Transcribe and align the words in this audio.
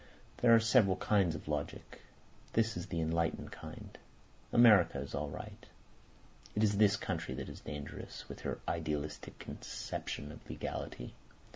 "There 0.37 0.55
are 0.55 0.59
several 0.59 0.95
kinds 0.95 1.35
of 1.35 1.47
logic. 1.47 2.01
This 2.53 2.75
is 2.75 2.87
the 2.87 2.99
enlightened 2.99 3.51
kind. 3.51 3.99
America 4.51 4.97
is 4.99 5.13
all 5.13 5.29
right. 5.29 5.67
It 6.55 6.63
is 6.63 6.77
this 6.79 6.97
country 6.97 7.35
that 7.35 7.49
is 7.49 7.59
dangerous, 7.59 8.27
with 8.27 8.39
her 8.39 8.59
idealistic 8.67 9.37
conception 9.37 10.31
of 10.31 10.49
legality. 10.49 11.13